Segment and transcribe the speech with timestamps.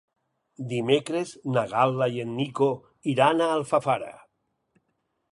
[0.69, 2.69] Dimecres na Gal·la i en Nico
[3.13, 4.09] iran a Alfafara.